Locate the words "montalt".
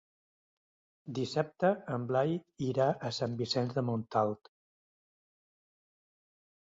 3.91-4.49